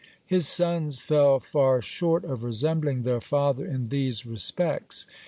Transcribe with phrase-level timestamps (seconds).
[0.29, 5.05] (43) His sons fell far short of resembling their father in these respects.